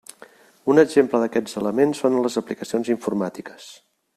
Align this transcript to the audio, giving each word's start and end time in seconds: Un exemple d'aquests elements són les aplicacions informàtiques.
Un 0.73 0.81
exemple 0.83 1.19
d'aquests 1.23 1.59
elements 1.61 2.01
són 2.05 2.17
les 2.23 2.41
aplicacions 2.43 2.93
informàtiques. 2.95 3.69